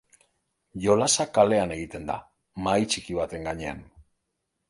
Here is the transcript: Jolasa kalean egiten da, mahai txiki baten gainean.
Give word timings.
Jolasa 0.85 1.25
kalean 1.35 1.73
egiten 1.75 2.09
da, 2.11 2.15
mahai 2.67 2.89
txiki 2.93 3.19
baten 3.21 3.47
gainean. 3.51 3.85